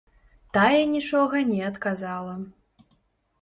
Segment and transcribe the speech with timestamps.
[0.57, 2.33] Тая нічога не адказала.